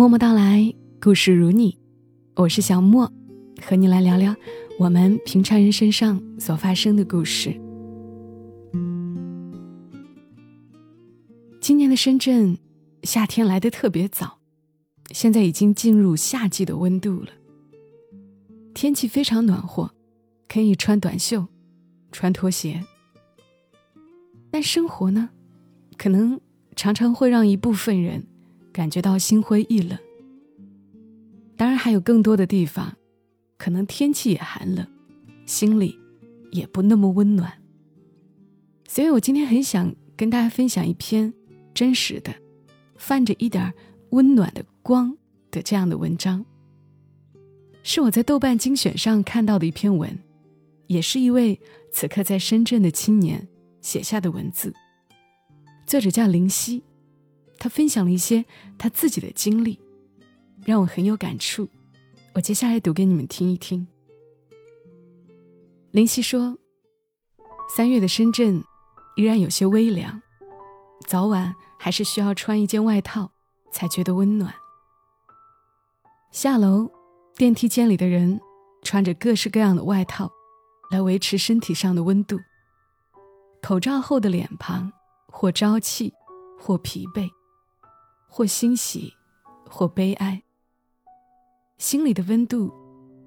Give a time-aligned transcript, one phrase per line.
[0.00, 1.76] 默默到来，故事如你，
[2.34, 3.12] 我是小莫，
[3.60, 4.34] 和你来聊聊
[4.78, 7.50] 我们平常人身上所发生的故事。
[11.60, 12.56] 今年的深圳，
[13.02, 14.38] 夏天来的特别早，
[15.10, 17.28] 现在已经进入夏季的温度了。
[18.72, 19.90] 天气非常暖和，
[20.48, 21.46] 可以穿短袖，
[22.10, 22.82] 穿拖鞋。
[24.50, 25.28] 但生活呢，
[25.98, 26.40] 可能
[26.74, 28.24] 常常会让一部分人。
[28.72, 29.98] 感觉到心灰意冷。
[31.56, 32.96] 当然，还有更多的地方，
[33.58, 34.86] 可能天气也寒冷，
[35.44, 35.98] 心里
[36.50, 37.52] 也不那么温暖。
[38.88, 41.32] 所以我今天很想跟大家分享一篇
[41.74, 42.34] 真实的、
[42.96, 43.72] 泛着一点
[44.10, 45.16] 温暖的光
[45.50, 46.44] 的这样的文章。
[47.82, 50.18] 是我在豆瓣精选上看到的一篇文，
[50.86, 51.60] 也是一位
[51.92, 53.46] 此刻在深圳的青年
[53.80, 54.74] 写下的文字。
[55.86, 56.82] 作者叫林夕。
[57.60, 58.44] 他分享了一些
[58.78, 59.78] 他自己的经历，
[60.64, 61.68] 让我很有感触。
[62.32, 63.86] 我接下来读给你们听一听。
[65.90, 66.56] 林夕说
[67.68, 68.64] ：“三月的深圳
[69.14, 70.22] 依然有些微凉，
[71.06, 73.30] 早晚还是需要穿一件外套
[73.70, 74.54] 才觉得温暖。
[76.30, 76.90] 下楼，
[77.36, 78.40] 电梯间里的人
[78.82, 80.30] 穿着各式各样的外套
[80.90, 82.38] 来维持身体上的温度。
[83.60, 84.90] 口罩后的脸庞，
[85.26, 86.14] 或朝气，
[86.58, 87.28] 或疲惫。”
[88.32, 89.12] 或欣喜，
[89.68, 90.40] 或悲哀，
[91.78, 92.72] 心里的温度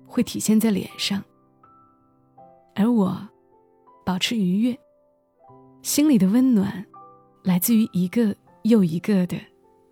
[0.07, 1.21] 会体现在脸上，
[2.73, 3.27] 而我
[4.05, 4.79] 保持愉悦，
[5.81, 6.85] 心里的温暖
[7.43, 9.37] 来自于一个又一个的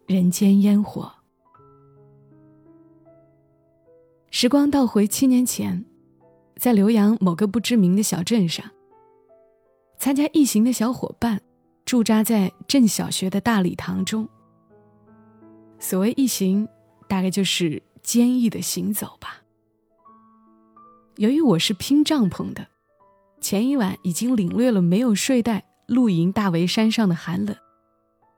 [0.07, 1.11] 人间烟火。
[4.29, 5.85] 时光倒回七年前，
[6.55, 8.65] 在浏阳某个不知名的小镇上，
[9.97, 11.41] 参加一行的小伙伴
[11.83, 14.27] 驻扎在镇小学的大礼堂中。
[15.81, 16.69] 所谓一行，
[17.09, 19.41] 大概就是坚毅的行走吧。
[21.17, 22.67] 由于我是拼帐篷的，
[23.41, 27.55] 前一晚已经领略了没有睡袋露营大围山上的寒冷，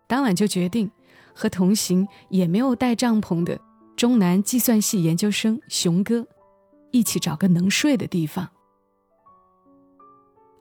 [0.07, 0.89] 当晚就决定
[1.35, 3.59] 和同行也没有带帐篷的
[3.97, 6.25] 中南计算系研究生熊哥
[6.91, 8.49] 一起找个能睡的地方。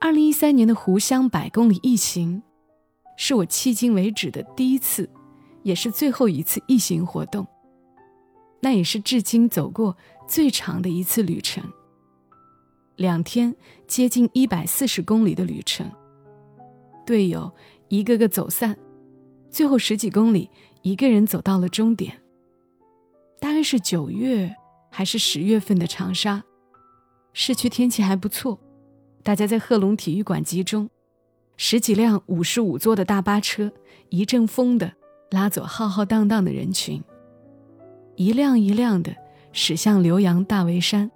[0.00, 2.43] 二零一三年的湖湘百公里一行，
[3.16, 5.09] 是我迄今为止的第一次。
[5.62, 7.47] 也是最后一次异行活动，
[8.61, 9.97] 那也是至今走过
[10.28, 11.62] 最长的一次旅程。
[12.97, 13.55] 两天，
[13.87, 15.91] 接近一百四十公里的旅程，
[17.06, 17.50] 队友
[17.89, 18.77] 一个个走散，
[19.50, 20.50] 最后十几公里，
[20.83, 22.21] 一个人走到了终点。
[23.41, 24.55] 大概是九月
[24.91, 26.44] 还是十月份的长沙，
[27.33, 28.61] 市区天气还不错，
[29.23, 30.89] 大家在贺龙体育馆集中，
[31.56, 33.73] 十几辆五十五座的大巴车，
[34.11, 34.93] 一阵风的。
[35.32, 37.03] 拉走浩浩荡荡的人群，
[38.16, 39.16] 一辆一辆的
[39.50, 41.10] 驶向浏阳大围山。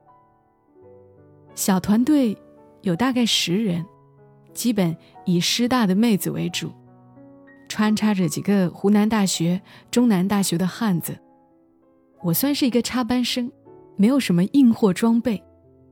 [1.55, 2.37] 小团队
[2.81, 3.85] 有大概十人，
[4.55, 4.97] 基本
[5.27, 6.73] 以师大的妹子为主，
[7.69, 9.61] 穿插着几个湖南大学、
[9.91, 11.19] 中南大学的汉子。
[12.23, 13.53] 我算是一个插班生，
[13.97, 15.45] 没有什么硬货装备，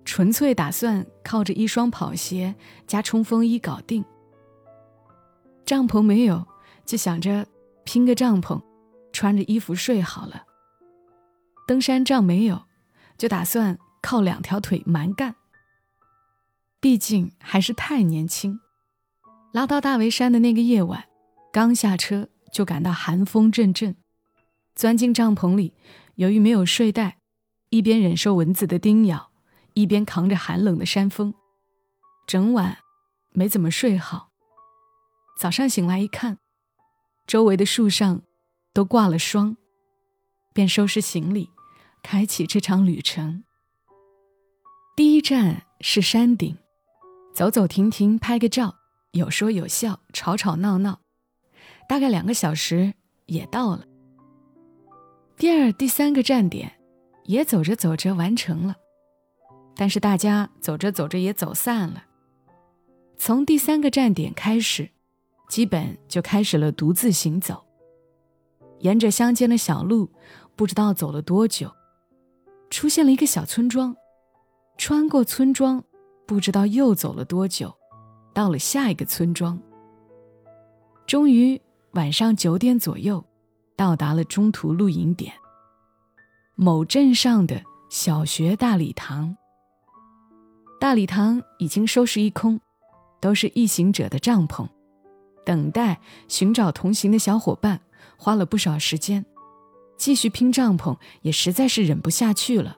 [0.03, 2.55] 纯粹打算靠着一双跑鞋
[2.87, 4.03] 加冲锋衣搞定。
[5.67, 6.43] 帐篷没有，
[6.87, 7.47] 就想着。
[7.94, 8.60] 拼个帐篷，
[9.12, 10.47] 穿着衣服睡好了。
[11.65, 12.65] 登山杖没有，
[13.16, 15.37] 就打算靠两条腿蛮干。
[16.81, 18.59] 毕竟还是太年轻。
[19.53, 21.05] 拉到大围山的那个夜晚，
[21.53, 23.94] 刚下车就感到寒风阵阵。
[24.75, 25.72] 钻进帐篷里，
[26.16, 27.19] 由于没有睡袋，
[27.71, 29.31] 一边忍受蚊子的叮咬，
[29.75, 31.32] 一边扛着寒冷的山风，
[32.26, 32.78] 整晚
[33.31, 34.31] 没怎么睡好。
[35.38, 36.38] 早上醒来一看。
[37.27, 38.23] 周围的树上
[38.73, 39.57] 都挂了霜，
[40.53, 41.51] 便收拾行李，
[42.03, 43.45] 开启这场旅程。
[44.95, 46.57] 第一站是山顶，
[47.33, 48.77] 走走停停，拍个照，
[49.12, 51.01] 有说有笑，吵吵闹闹，
[51.89, 52.95] 大概两个小时
[53.27, 53.87] 也到了。
[55.37, 56.79] 第二、第三个站点
[57.25, 58.76] 也走着走着完成了，
[59.75, 62.05] 但是大家走着走着也走散了。
[63.17, 64.91] 从第三个站点开始。
[65.49, 67.64] 基本就开始了独自行走，
[68.81, 70.11] 沿着乡间的小路，
[70.56, 71.70] 不知道走了多久，
[72.70, 73.94] 出现了一个小村庄。
[74.76, 75.85] 穿过村庄，
[76.26, 77.73] 不知道又走了多久，
[78.32, 79.61] 到了下一个村庄。
[81.06, 81.61] 终于
[81.93, 83.25] 晚上九点左右，
[83.76, 85.32] 到达了中途露营点——
[86.56, 89.37] 某镇上的小学大礼堂。
[90.81, 92.61] 大礼堂已经收拾一空，
[93.20, 94.67] 都是一行者的帐篷。
[95.44, 97.81] 等待寻找同行的小伙伴，
[98.17, 99.25] 花了不少时间。
[99.96, 102.76] 继续拼帐篷也实在是忍不下去了，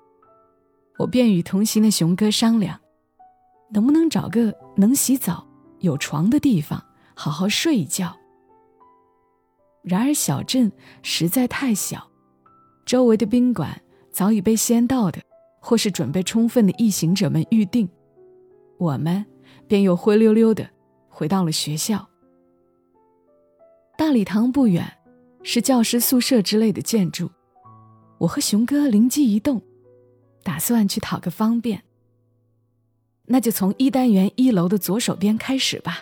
[0.98, 2.78] 我便与同行的熊哥商量，
[3.70, 5.46] 能不能找个能洗澡、
[5.80, 6.84] 有床的地方
[7.14, 8.16] 好好睡一觉。
[9.82, 10.70] 然而小镇
[11.02, 12.10] 实在太小，
[12.84, 13.80] 周围的宾馆
[14.12, 15.22] 早已被先到的
[15.60, 17.88] 或是准备充分的一行者们预定，
[18.78, 19.24] 我们
[19.66, 20.68] 便又灰溜溜的
[21.08, 22.06] 回到了学校。
[23.96, 24.92] 大礼堂不远。
[25.48, 27.30] 是教师宿舍之类的建筑，
[28.18, 29.62] 我和熊哥灵机一动，
[30.42, 31.84] 打算去讨个方便。
[33.26, 36.00] 那就从一单元一楼的左手边开始吧。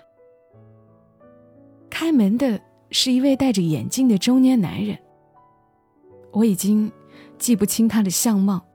[1.91, 2.59] 开门的
[2.91, 4.99] 是一位戴着眼镜的中年男人，
[6.33, 6.91] 我已经
[7.37, 8.67] 记不清他的相貌，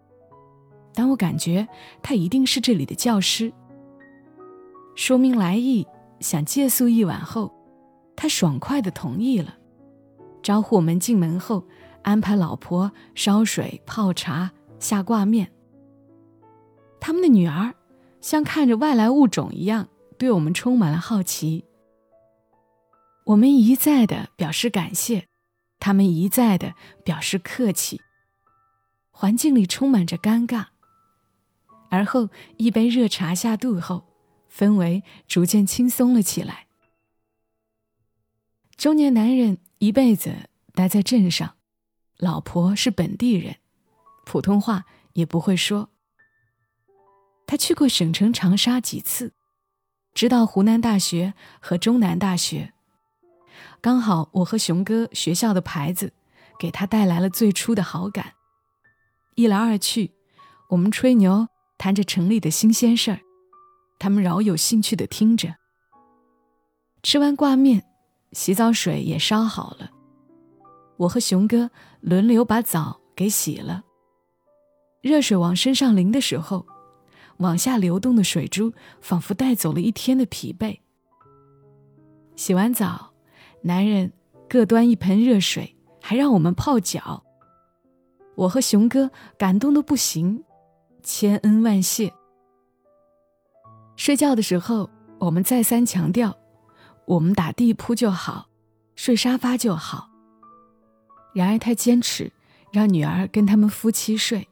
[0.94, 1.68] 但我感觉
[2.04, 3.52] 他一定是这里的教师。
[4.94, 5.88] 说明来意，
[6.20, 7.52] 想借宿一晚后，
[8.22, 9.56] 他爽快的同意了。
[10.44, 11.64] 招呼我们进门后，
[12.02, 15.50] 安排老婆烧水、泡茶、下挂面。
[17.00, 17.74] 他们的女儿
[18.20, 19.88] 像看着外来物种一样，
[20.18, 21.64] 对我们充满了好奇。
[23.24, 25.26] 我们一再的表示感谢，
[25.80, 26.74] 他们一再的
[27.06, 28.02] 表示客气。
[29.12, 30.66] 环境里充满着尴尬。
[31.90, 32.28] 而后
[32.58, 34.04] 一杯热茶下肚后，
[34.54, 36.66] 氛围逐渐轻松了起来。
[38.80, 39.58] 中年男人。
[39.80, 41.56] 一辈子待在镇上，
[42.18, 43.56] 老婆是本地人，
[44.26, 45.90] 普通话也不会说。
[47.48, 49.34] 他去过省城长沙几次，
[50.14, 52.74] 知道湖南大学和中南大学。
[53.80, 56.12] 刚好我和熊哥学校的牌子，
[56.58, 58.34] 给他带来了最初的好感。
[59.36, 60.12] 一来二去，
[60.70, 61.48] 我们吹牛
[61.78, 63.20] 谈着城里的新鲜事儿，
[63.98, 65.56] 他们饶有兴趣的听着。
[67.02, 67.89] 吃完挂面。
[68.32, 69.90] 洗澡水也烧好了，
[70.98, 71.72] 我和熊哥
[72.02, 73.84] 轮流把澡给洗了。
[75.02, 76.66] 热水往身上淋的时候，
[77.38, 80.80] 往下流动的水珠仿佛带走了一天的疲惫。
[82.36, 83.14] 洗完澡，
[83.64, 84.14] 男人
[84.48, 87.24] 各端一盆热水，还让我们泡脚。
[88.36, 90.44] 我和熊哥感动的不行，
[91.04, 92.14] 千恩万谢。
[93.98, 94.90] 睡觉的时候，
[95.20, 96.39] 我们再三强调。
[97.10, 98.50] 我们打地铺就好，
[98.96, 100.12] 睡沙发就好。
[101.34, 102.32] 然而他坚持
[102.72, 104.48] 让女儿跟他们夫妻睡，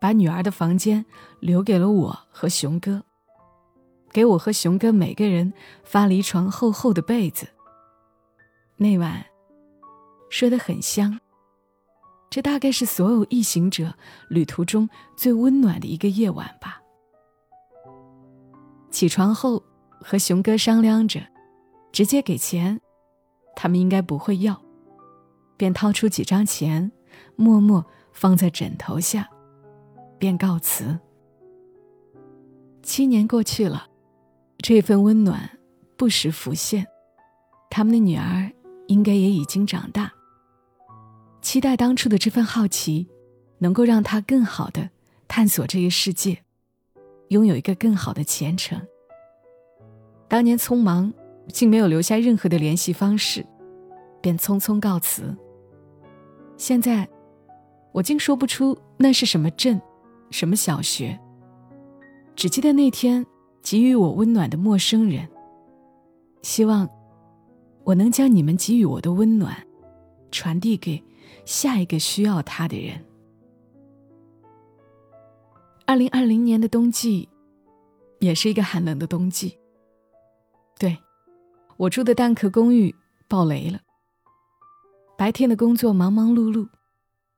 [0.00, 1.04] 把女儿的房间
[1.40, 3.02] 留给了我和熊哥，
[4.12, 5.52] 给我和熊哥每个人
[5.82, 7.48] 发了一床厚厚的被子。
[8.76, 9.26] 那晚
[10.30, 11.18] 睡得很香，
[12.30, 13.92] 这大概是所有一行者
[14.28, 16.80] 旅途中最温暖的一个夜晚吧。
[18.88, 19.60] 起床后
[20.00, 21.31] 和熊哥商量着。
[21.92, 22.80] 直接给钱，
[23.54, 24.60] 他们应该不会要，
[25.58, 26.90] 便掏出几张钱，
[27.36, 29.28] 默默放在枕头下，
[30.18, 30.98] 便告辞。
[32.82, 33.88] 七年过去了，
[34.58, 35.58] 这份温暖
[35.98, 36.86] 不时浮现，
[37.68, 38.50] 他们的女儿
[38.86, 40.10] 应该也已经长大。
[41.42, 43.06] 期待当初的这份好奇，
[43.58, 44.88] 能够让他更好的
[45.28, 46.42] 探索这个世界，
[47.28, 48.80] 拥有一个更好的前程。
[50.26, 51.12] 当年匆忙。
[51.52, 53.44] 竟没有留下任何的联系方式，
[54.20, 55.36] 便匆匆告辞。
[56.56, 57.08] 现在，
[57.92, 59.80] 我竟说不出那是什么镇，
[60.30, 61.18] 什么小学。
[62.34, 63.24] 只记得那天
[63.62, 65.28] 给予我温暖的陌生人。
[66.40, 66.88] 希望，
[67.84, 69.56] 我能将你们给予我的温暖，
[70.30, 71.02] 传递给
[71.44, 73.04] 下一个需要它的人。
[75.84, 77.28] 二零二零年的冬季，
[78.20, 79.58] 也是一个寒冷的冬季。
[81.82, 82.94] 我住的蛋壳公寓
[83.26, 83.80] 爆雷了。
[85.18, 86.68] 白天的工作忙忙碌碌，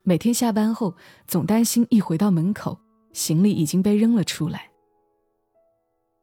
[0.03, 0.95] 每天下班后
[1.27, 2.79] 总担心一回到门口，
[3.15, 4.71] 行李已经被扔了出来。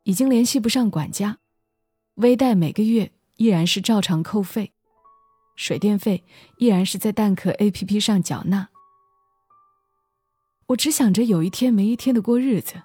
[0.04, 1.40] 已经联系不上管家，
[2.16, 4.72] 微贷每个月依然是照常扣费，
[5.56, 6.24] 水电费
[6.58, 8.70] 依然是在蛋壳 APP 上缴纳。
[10.68, 12.84] 我只想着有一天没一天的过日子，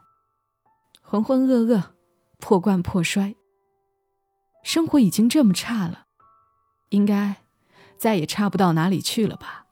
[1.02, 1.90] 浑浑噩噩，
[2.38, 3.35] 破罐破摔。
[4.67, 6.07] 生活已经这么差了，
[6.89, 7.37] 应该
[7.97, 9.65] 再也差不到哪里去了吧。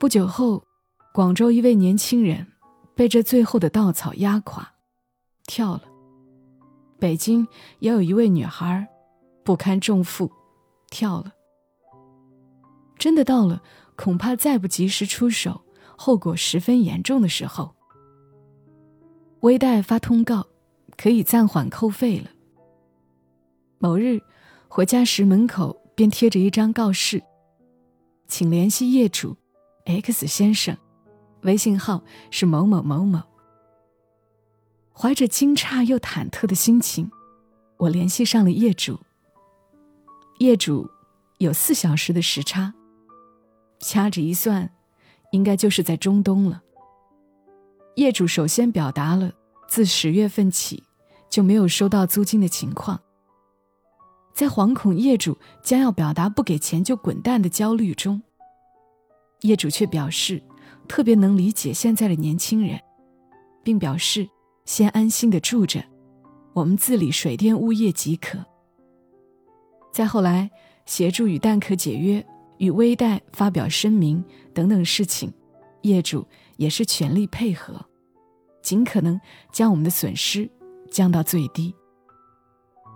[0.00, 0.64] 不久后，
[1.14, 2.48] 广州一位年轻人
[2.96, 4.72] 被这最后的稻草压垮，
[5.46, 5.82] 跳了。
[6.98, 7.46] 北京
[7.78, 8.88] 也有一位女孩
[9.44, 10.28] 不堪重负，
[10.90, 11.32] 跳了。
[12.98, 13.62] 真的到了
[13.94, 15.64] 恐怕再不及时出手，
[15.96, 17.76] 后果十分严重的时候，
[19.42, 20.48] 微贷发通告，
[20.96, 22.28] 可以暂缓扣费了。
[23.82, 24.22] 某日
[24.68, 27.20] 回家时，门口便贴着一张告示
[28.28, 29.36] ：“请联系业主
[29.84, 30.76] X 先生，
[31.42, 33.20] 微信号是某某某某。
[34.92, 37.10] 怀着惊诧又忐忑的心情，
[37.76, 39.00] 我联系上了业主。
[40.38, 40.88] 业主
[41.38, 42.72] 有四小时的时差，
[43.80, 44.70] 掐指一算，
[45.32, 46.62] 应该就是在中东了。
[47.96, 49.32] 业主首先表达了
[49.66, 50.84] 自十月份起
[51.28, 53.00] 就没有收到租金的情况，
[54.32, 58.20] 在惶恐业主将要表达不给钱就滚蛋的焦虑中，
[59.40, 60.42] 业主却表示
[60.88, 62.80] 特别能理解现在的年轻人，
[63.62, 64.28] 并表示。
[64.64, 65.84] 先安心的住着，
[66.52, 68.38] 我们自理水电物业即可。
[69.90, 70.48] 再后来
[70.86, 72.24] 协助与蛋壳解约、
[72.58, 74.24] 与微贷发表声明
[74.54, 75.32] 等等事情，
[75.82, 76.24] 业主
[76.58, 77.84] 也是全力配合，
[78.62, 79.20] 尽可能
[79.50, 80.48] 将我们的损失
[80.92, 81.74] 降到最低。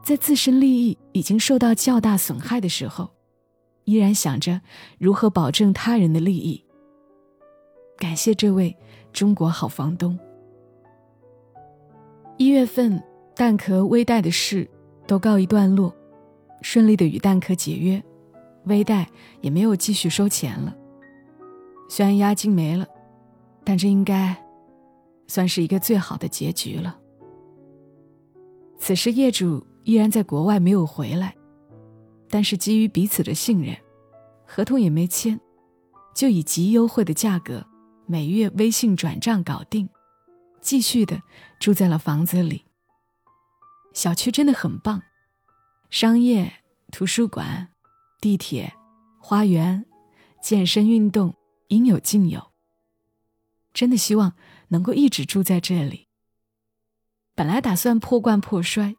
[0.06, 3.10] 在自身利益已经受到较大损害的时候，
[3.86, 4.60] 依然想着
[5.00, 6.64] 如何保证他人的利益。
[7.96, 8.76] 感谢这位
[9.12, 10.16] 中国好房东。
[12.38, 13.02] 一月份，
[13.34, 14.70] 蛋壳微贷的事
[15.08, 15.92] 都告一段落，
[16.62, 18.00] 顺利的与蛋壳解约，
[18.66, 19.08] 微贷
[19.40, 20.72] 也没有继续收钱了。
[21.88, 22.86] 虽然押金没了，
[23.64, 24.36] 但这应该
[25.26, 26.96] 算是一个最好的结局了。
[28.78, 31.36] 此时业主依然在国外没有回来，
[32.28, 33.76] 但是基于彼此的信任，
[34.44, 35.38] 合同也没签，
[36.12, 37.64] 就以极优惠的价格，
[38.04, 39.88] 每月微信转账搞定。
[40.60, 41.22] 继续的
[41.60, 42.64] 住在了房子里。
[43.94, 45.00] 小区真的很棒，
[45.88, 46.52] 商业、
[46.90, 47.68] 图书馆、
[48.20, 48.74] 地铁、
[49.20, 49.86] 花园、
[50.42, 51.32] 健身运动
[51.68, 52.50] 应有尽有。
[53.72, 54.32] 真的希望
[54.68, 56.08] 能够一直住在这里。
[57.36, 58.96] 本来打算破罐破摔，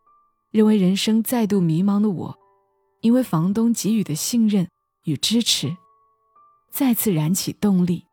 [0.57, 2.39] 认为人生再度迷茫的我，
[3.01, 4.67] 因为房东给予的信任
[5.03, 5.77] 与支持，
[6.71, 8.05] 再次燃起动力。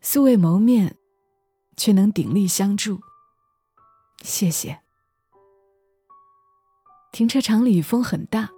[0.00, 0.96] 素未谋面。
[1.76, 3.00] 却能鼎力相助。
[4.22, 4.80] 谢谢。
[7.10, 8.48] 停车场里风很大，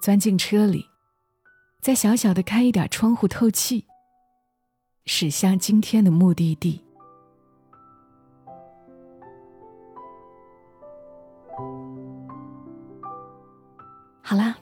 [0.00, 0.86] 钻进车里，
[1.80, 3.86] 再小小的开一点窗户透气，
[5.04, 6.84] 驶向今天的目的地。
[14.28, 14.58] 好啦，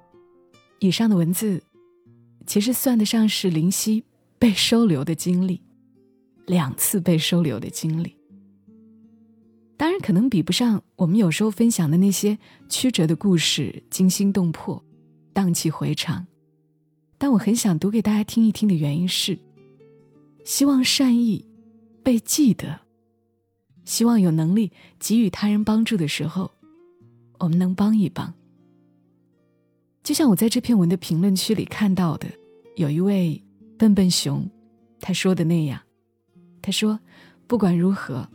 [0.78, 1.60] 以上的文字，
[2.46, 4.04] 其实算得上是林夕
[4.38, 5.60] 被收留的经历。
[6.46, 8.14] 两次被收留的经历，
[9.76, 14.80] 当然可能比不上我们有时候分享的那些曲折的故事，惊心动魄、
[15.32, 16.24] 荡气回肠。
[17.18, 19.36] 但我很想读给大家听一听的原因是，
[20.44, 21.44] 希望善意
[22.04, 22.82] 被记得，
[23.84, 24.70] 希望有能力
[25.00, 26.52] 给予他人帮助的时候，
[27.40, 28.32] 我们能帮一帮。
[30.06, 32.28] 就像我在这篇文的评论区里看到的，
[32.76, 33.42] 有一位
[33.76, 34.48] 笨笨熊，
[35.00, 35.82] 他说的那样。
[36.62, 37.00] 他说
[37.48, 38.30] ：“不管如何，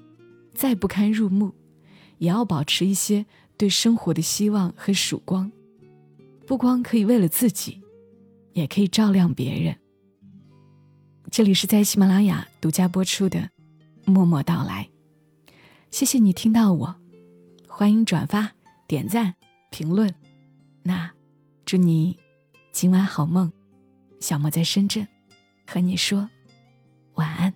[0.53, 1.53] 再不堪入目，
[2.17, 3.25] 也要保持一些
[3.55, 5.49] 对生活的希望和曙光。
[6.45, 7.81] 不光可以为了自己，
[8.51, 9.73] 也可以照亮别人。”
[11.31, 13.39] 这里是在喜马拉雅独家播出的
[14.03, 14.89] 《默默到来》，
[15.89, 16.95] 谢谢你听到我，
[17.65, 18.51] 欢迎转发、
[18.89, 19.35] 点赞、
[19.69, 20.13] 评论。
[20.83, 21.09] 那
[21.71, 22.19] 祝你
[22.73, 23.49] 今晚好梦，
[24.19, 25.07] 小莫在深圳
[25.65, 26.29] 和你说
[27.13, 27.50] 晚安。